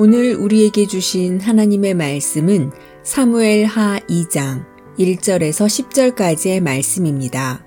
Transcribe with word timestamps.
오늘 0.00 0.36
우리에게 0.36 0.86
주신 0.86 1.40
하나님의 1.40 1.94
말씀은 1.94 2.70
사무엘 3.02 3.64
하 3.64 3.98
2장 4.08 4.64
1절에서 4.96 5.66
10절까지의 6.14 6.60
말씀입니다. 6.60 7.64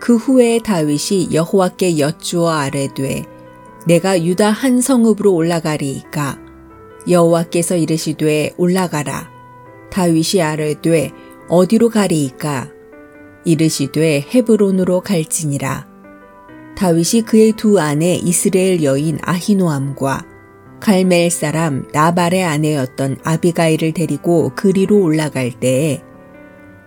그 0.00 0.16
후에 0.16 0.60
다윗이 0.60 1.34
여호와께 1.34 1.98
여쭈어 1.98 2.48
아뢰되 2.48 3.26
내가 3.86 4.24
유다 4.24 4.48
한 4.48 4.80
성읍으로 4.80 5.34
올라가리이까? 5.34 6.38
여호와께서 7.06 7.76
이르시되 7.76 8.54
올라가라. 8.56 9.28
다윗이 9.90 10.40
아뢰되 10.40 11.12
어디로 11.50 11.90
가리이까? 11.90 12.70
이르시되 13.44 14.24
헤브론으로 14.34 15.02
갈지니라. 15.02 15.86
다윗이 16.78 17.24
그의 17.26 17.52
두 17.52 17.78
아내 17.78 18.14
이스라엘 18.14 18.82
여인 18.82 19.18
아히노암과 19.20 20.35
갈멜 20.80 21.30
사람 21.30 21.86
나발의 21.92 22.44
아내였던 22.44 23.18
아비가일을 23.24 23.92
데리고 23.92 24.52
그리로 24.54 25.02
올라갈 25.02 25.50
때에 25.50 26.02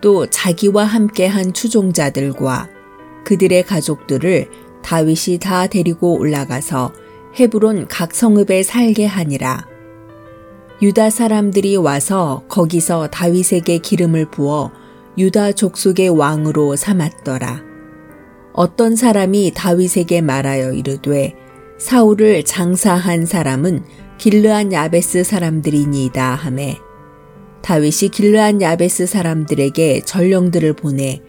또 0.02 0.28
자기와 0.28 0.86
함께한 0.86 1.54
추종자들과 1.54 2.70
그들의 3.26 3.64
가족들을 3.64 4.50
다윗이 4.82 5.40
다 5.40 5.68
데리고 5.68 6.18
올라가서 6.18 6.94
헤브론 7.38 7.88
각 7.88 8.14
성읍에 8.14 8.64
살게 8.64 9.06
하니라. 9.06 9.68
유다 10.82 11.10
사람들이 11.10 11.76
와서 11.76 12.44
거기서 12.48 13.10
다윗에게 13.10 13.80
기름을 13.80 14.32
부어 14.32 14.72
유다 15.18 15.52
족속의 15.52 16.10
왕으로 16.10 16.76
삼았더라. 16.76 17.62
어떤 18.54 18.96
사람이 18.96 19.52
다윗에게 19.54 20.22
말하여 20.22 20.74
이르되 20.74 21.36
사울을 21.80 22.44
장사한 22.44 23.26
사람은 23.26 23.84
길르한 24.18 24.74
야베스 24.74 25.24
사람들이니이다 25.24 26.36
하매 26.36 26.78
다윗이 27.62 28.10
길르한 28.12 28.62
야베스 28.62 29.06
사람들에게 29.06 30.02
전령들을 30.02 30.74
보내 30.74 31.22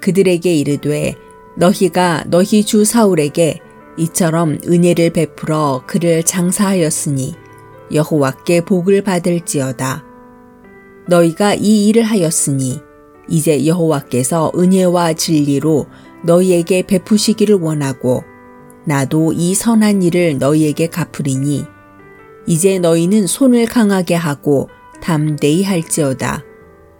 그들에게 0.00 0.54
이르되 0.54 1.14
너희가 1.56 2.24
너희 2.28 2.64
주 2.64 2.86
사울에게 2.86 3.60
이처럼 3.98 4.58
은혜를 4.66 5.10
베풀어 5.10 5.82
그를 5.86 6.22
장사하였으니 6.22 7.34
여호와께 7.92 8.62
복을 8.62 9.02
받을지어다. 9.02 10.04
너희가 11.08 11.54
이 11.54 11.88
일을 11.88 12.04
하였으니 12.04 12.80
이제 13.28 13.66
여호와께서 13.66 14.52
은혜와 14.56 15.14
진리로 15.14 15.86
너희에게 16.24 16.82
베푸시기를 16.82 17.56
원하고 17.56 18.22
나도 18.88 19.34
이 19.34 19.54
선한 19.54 20.02
일을 20.02 20.38
너희에게 20.38 20.86
갚으리니 20.86 21.66
이제 22.46 22.78
너희는 22.78 23.26
손을 23.26 23.66
강하게 23.66 24.14
하고 24.14 24.70
담대히 25.02 25.62
할지어다. 25.62 26.42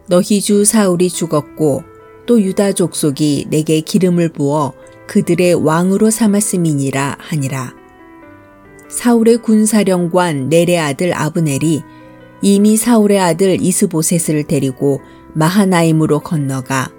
너희 0.07 0.43
주 0.43 0.67
사울이 0.67 1.09
죽었고 1.09 1.83
또 2.27 2.43
유다 2.43 2.73
족속이 2.73 3.47
내게 3.49 3.81
기름을 3.81 4.29
부어 4.35 4.75
그들의 5.07 5.55
왕으로 5.55 6.11
삼았음이니라 6.11 7.17
하니라. 7.19 7.75
사울의 8.91 9.39
군사령관 9.39 10.51
넬의 10.51 10.79
아들 10.79 11.15
아브넬이 11.15 11.83
이미 12.43 12.77
사울의 12.77 13.19
아들 13.19 13.63
이스보셋을 13.63 14.45
데리고 14.45 15.01
마하나임으로 15.33 16.21
건너가 16.21 16.93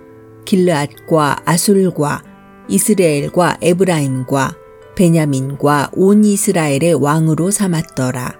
길르앗과 0.45 1.43
아술과 1.45 2.23
이스라엘과 2.67 3.57
에브라임과 3.61 4.58
베냐민과 4.99 5.91
온 5.93 6.25
이스라엘의 6.25 6.95
왕으로 6.95 7.51
삼았더라. 7.51 8.37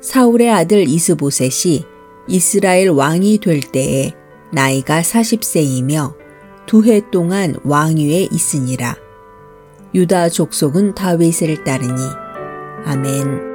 사울의 0.00 0.50
아들 0.50 0.88
이스보셋이 0.88 1.86
이스라엘 2.26 2.88
왕이 2.88 3.38
될 3.38 3.60
때에 3.60 4.10
나이가 4.52 5.02
40세이며 5.02 6.16
두 6.66 6.84
해 6.84 7.00
동안 7.12 7.54
왕위에 7.62 8.26
있으니라. 8.32 8.96
유다 9.94 10.30
족속은 10.30 10.96
다윗을 10.96 11.62
따르니 11.62 12.00
아멘. 12.84 13.52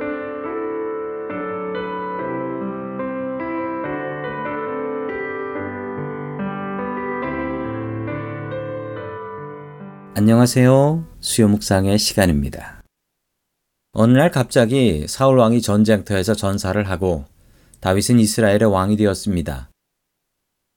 안녕하세요. 10.16 11.07
수요 11.20 11.48
묵상의 11.48 11.98
시간입니다. 11.98 12.84
어느 13.94 14.18
날 14.18 14.30
갑자기 14.30 15.08
사울 15.08 15.40
왕이 15.40 15.62
전쟁터에서 15.62 16.36
전사를 16.36 16.88
하고 16.88 17.26
다윗은 17.80 18.20
이스라엘의 18.20 18.66
왕이 18.66 18.98
되었습니다. 18.98 19.70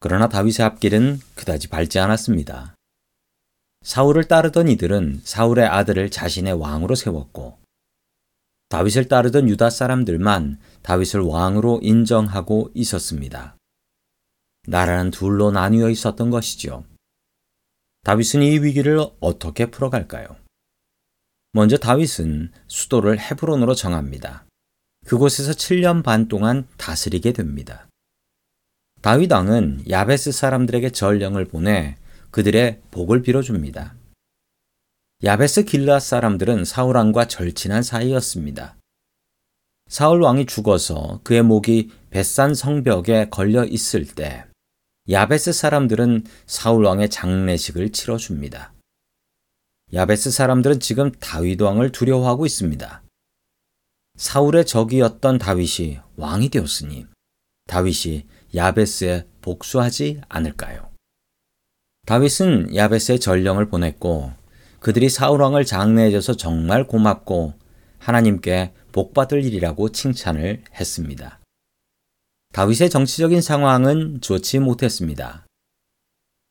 그러나 0.00 0.28
다윗의 0.28 0.64
앞길은 0.64 1.20
그다지 1.34 1.68
밝지 1.68 1.98
않았습니다. 1.98 2.74
사울을 3.82 4.24
따르던 4.24 4.68
이들은 4.68 5.20
사울의 5.24 5.66
아들을 5.66 6.10
자신의 6.10 6.54
왕으로 6.54 6.94
세웠고 6.94 7.58
다윗을 8.70 9.08
따르던 9.08 9.48
유다 9.48 9.68
사람들만 9.68 10.58
다윗을 10.82 11.20
왕으로 11.20 11.80
인정하고 11.82 12.70
있었습니다. 12.74 13.56
나라는 14.66 15.10
둘로 15.10 15.50
나뉘어 15.50 15.90
있었던 15.90 16.30
것이죠. 16.30 16.84
다윗은 18.02 18.42
이 18.42 18.58
위기를 18.58 18.98
어떻게 19.20 19.66
풀어갈까요? 19.66 20.36
먼저 21.52 21.76
다윗은 21.76 22.52
수도를 22.66 23.18
헤브론으로 23.18 23.74
정합니다. 23.74 24.46
그곳에서 25.06 25.52
7년 25.52 26.02
반 26.02 26.28
동안 26.28 26.66
다스리게 26.76 27.32
됩니다. 27.32 27.88
다윗 29.02 29.32
왕은 29.32 29.84
야베스 29.88 30.32
사람들에게 30.32 30.90
전령을 30.90 31.46
보내 31.46 31.96
그들의 32.30 32.80
복을 32.90 33.22
빌어줍니다. 33.22 33.94
야베스 35.24 35.64
길라 35.64 36.00
사람들은 36.00 36.64
사울 36.64 36.96
왕과 36.96 37.28
절친한 37.28 37.82
사이였습니다. 37.82 38.76
사울 39.88 40.22
왕이 40.22 40.46
죽어서 40.46 41.20
그의 41.24 41.42
목이 41.42 41.90
벳산 42.10 42.54
성벽에 42.54 43.28
걸려 43.30 43.64
있을 43.64 44.06
때 44.06 44.44
야베스 45.10 45.52
사람들은 45.52 46.22
사울 46.46 46.84
왕의 46.84 47.10
장례식을 47.10 47.90
치러 47.90 48.16
줍니다. 48.16 48.72
야베스 49.92 50.30
사람들은 50.30 50.78
지금 50.78 51.10
다윗 51.10 51.60
왕을 51.60 51.90
두려워하고 51.90 52.46
있습니다. 52.46 53.02
사울의 54.16 54.66
적이었던 54.66 55.38
다윗이 55.38 55.98
왕이 56.14 56.50
되었으니 56.50 57.06
다윗이 57.66 58.26
야베스에 58.54 59.26
복수하지 59.40 60.20
않을까요? 60.28 60.90
다윗은 62.06 62.76
야베스에 62.76 63.18
전령을 63.18 63.68
보냈고 63.68 64.32
그들이 64.78 65.08
사울 65.08 65.42
왕을 65.42 65.64
장례해줘서 65.64 66.36
정말 66.36 66.86
고맙고 66.86 67.54
하나님께 67.98 68.72
복받을 68.92 69.44
일이라고 69.44 69.88
칭찬을 69.90 70.62
했습니다. 70.72 71.39
다윗의 72.52 72.90
정치적인 72.90 73.40
상황은 73.42 74.20
좋지 74.20 74.58
못했습니다. 74.58 75.46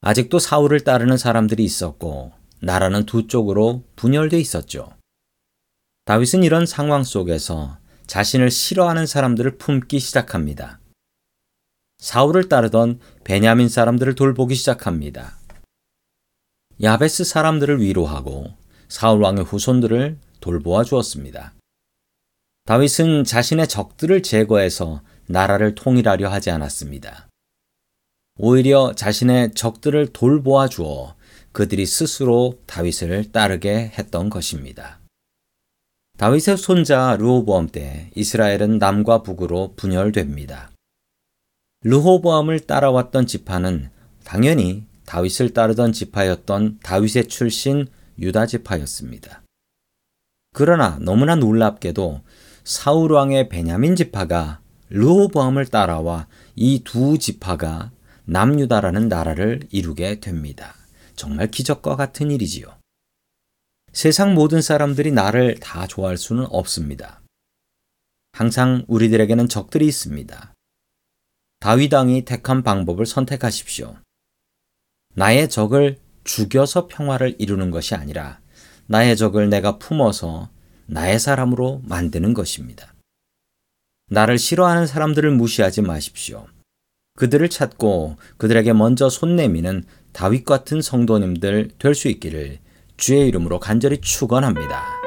아직도 0.01 0.39
사울을 0.39 0.81
따르는 0.85 1.17
사람들이 1.17 1.63
있었고 1.63 2.31
나라는 2.61 3.05
두 3.05 3.27
쪽으로 3.27 3.83
분열돼 3.97 4.39
있었죠. 4.39 4.93
다윗은 6.05 6.43
이런 6.43 6.65
상황 6.65 7.03
속에서 7.03 7.77
자신을 8.07 8.49
싫어하는 8.49 9.05
사람들을 9.05 9.57
품기 9.57 9.99
시작합니다. 9.99 10.79
사울을 11.97 12.47
따르던 12.47 12.99
베냐민 13.25 13.67
사람들을 13.67 14.15
돌보기 14.15 14.55
시작합니다. 14.55 15.37
야베스 16.81 17.25
사람들을 17.25 17.81
위로하고 17.81 18.53
사울 18.87 19.21
왕의 19.21 19.43
후손들을 19.43 20.17
돌보아 20.39 20.85
주었습니다. 20.85 21.53
다윗은 22.65 23.25
자신의 23.25 23.67
적들을 23.67 24.23
제거해서 24.23 25.01
나라를 25.29 25.75
통일하려 25.75 26.27
하지 26.27 26.49
않았습니다. 26.49 27.27
오히려 28.37 28.93
자신의 28.95 29.53
적들을 29.53 30.07
돌보아 30.07 30.67
주어 30.67 31.15
그들이 31.51 31.85
스스로 31.85 32.59
다윗을 32.65 33.31
따르게 33.31 33.91
했던 33.97 34.29
것입니다. 34.29 34.99
다윗의 36.17 36.57
손자 36.57 37.15
르호보암 37.17 37.69
때 37.69 38.09
이스라엘은 38.15 38.79
남과 38.79 39.21
북으로 39.23 39.73
분열됩니다. 39.75 40.71
르호보암을 41.83 42.61
따라왔던 42.61 43.27
지파는 43.27 43.89
당연히 44.23 44.85
다윗을 45.05 45.53
따르던 45.53 45.93
지파였던 45.93 46.79
다윗의 46.81 47.27
출신 47.27 47.87
유다 48.19 48.47
지파였습니다. 48.47 49.43
그러나 50.53 50.97
너무나 50.99 51.35
놀랍게도 51.35 52.21
사울 52.63 53.13
왕의 53.13 53.49
베냐민 53.49 53.95
지파가 53.95 54.59
르호보암을 54.89 55.67
따라와 55.67 56.27
이 56.55 56.81
두 56.83 57.17
지파가 57.17 57.91
남유다라는 58.25 59.07
나라를 59.07 59.61
이루게 59.71 60.19
됩니다. 60.19 60.75
정말 61.15 61.49
기적과 61.49 61.95
같은 61.95 62.31
일이지요. 62.31 62.77
세상 63.91 64.35
모든 64.35 64.61
사람들이 64.61 65.11
나를 65.11 65.59
다 65.59 65.87
좋아할 65.87 66.17
수는 66.17 66.45
없습니다. 66.49 67.21
항상 68.31 68.85
우리들에게는 68.87 69.49
적들이 69.49 69.87
있습니다. 69.87 70.53
다윗왕이 71.59 72.25
택한 72.25 72.63
방법을 72.63 73.05
선택하십시오. 73.05 73.97
나의 75.15 75.49
적을 75.49 75.97
죽여서 76.23 76.87
평화를 76.87 77.35
이루는 77.39 77.71
것이 77.71 77.95
아니라 77.95 78.39
나의 78.85 79.17
적을 79.17 79.49
내가 79.49 79.77
품어서 79.77 80.49
나의 80.85 81.19
사람으로 81.19 81.81
만드는 81.85 82.33
것입니다. 82.33 82.93
나를 84.09 84.37
싫어하는 84.37 84.87
사람들을 84.87 85.31
무시하지 85.31 85.81
마십시오. 85.81 86.47
그들을 87.17 87.47
찾고 87.49 88.17
그들에게 88.37 88.73
먼저 88.73 89.09
손 89.09 89.35
내미는 89.35 89.83
다윗 90.13 90.45
같은 90.45 90.81
성도님들 90.81 91.71
될 91.77 91.95
수 91.95 92.07
있기를 92.07 92.59
주의 92.97 93.27
이름으로 93.27 93.59
간절히 93.59 93.99
축원합니다. 94.01 94.98